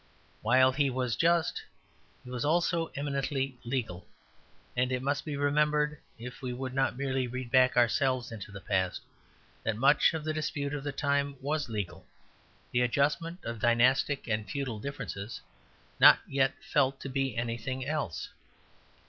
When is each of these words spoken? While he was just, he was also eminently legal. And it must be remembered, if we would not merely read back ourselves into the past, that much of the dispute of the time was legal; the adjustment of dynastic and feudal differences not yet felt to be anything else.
While 0.41 0.71
he 0.71 0.89
was 0.89 1.15
just, 1.15 1.61
he 2.23 2.31
was 2.31 2.43
also 2.43 2.87
eminently 2.95 3.59
legal. 3.63 4.07
And 4.75 4.91
it 4.91 5.03
must 5.03 5.23
be 5.25 5.37
remembered, 5.37 5.99
if 6.17 6.41
we 6.41 6.53
would 6.53 6.73
not 6.73 6.97
merely 6.97 7.27
read 7.27 7.51
back 7.51 7.77
ourselves 7.77 8.31
into 8.31 8.51
the 8.51 8.61
past, 8.61 9.01
that 9.61 9.75
much 9.75 10.15
of 10.15 10.23
the 10.23 10.33
dispute 10.33 10.73
of 10.73 10.83
the 10.83 10.91
time 10.91 11.35
was 11.39 11.69
legal; 11.69 12.07
the 12.71 12.81
adjustment 12.81 13.43
of 13.45 13.59
dynastic 13.59 14.27
and 14.27 14.49
feudal 14.49 14.79
differences 14.79 15.39
not 15.99 16.17
yet 16.27 16.53
felt 16.63 16.99
to 17.01 17.07
be 17.07 17.37
anything 17.37 17.85
else. 17.85 18.29